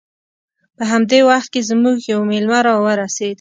په 0.75 0.83
همدې 0.91 1.19
وخت 1.29 1.49
کې 1.53 1.61
زموږ 1.69 1.97
یو 2.11 2.19
میلمه 2.29 2.59
راورسید 2.67 3.29